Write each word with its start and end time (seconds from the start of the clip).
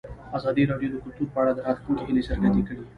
ازادي 0.37 0.63
راډیو 0.71 0.89
د 0.91 0.95
کلتور 1.03 1.27
په 1.33 1.37
اړه 1.41 1.51
د 1.53 1.59
راتلونکي 1.67 2.03
هیلې 2.07 2.27
څرګندې 2.29 2.61
کړې. 2.67 2.81